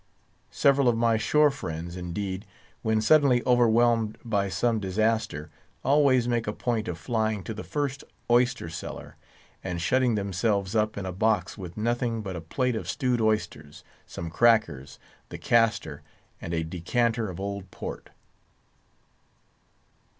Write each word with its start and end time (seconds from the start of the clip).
Several 0.49 0.89
of 0.89 0.97
my 0.97 1.15
shore 1.15 1.51
friends, 1.51 1.95
indeed, 1.95 2.47
when 2.81 3.01
suddenly 3.01 3.43
overwhelmed 3.45 4.17
by 4.25 4.49
some 4.49 4.79
disaster, 4.79 5.51
always 5.85 6.27
make 6.27 6.47
a 6.47 6.53
point 6.53 6.87
of 6.87 6.97
flying 6.97 7.43
to 7.43 7.53
the 7.53 7.63
first 7.63 8.03
oyster 8.27 8.67
cellar, 8.67 9.15
and 9.63 9.79
shutting 9.79 10.15
themselves 10.15 10.75
up 10.75 10.97
in 10.97 11.05
a 11.05 11.11
box 11.11 11.55
with 11.55 11.77
nothing 11.77 12.23
but 12.23 12.35
a 12.35 12.41
plate 12.41 12.75
of 12.75 12.89
stewed 12.89 13.21
oysters, 13.21 13.83
some 14.07 14.31
crackers, 14.31 14.97
the 15.29 15.37
castor, 15.37 16.01
and 16.41 16.51
a 16.51 16.63
decanter 16.63 17.29
of 17.29 17.39
old 17.39 17.69
port. 17.69 18.09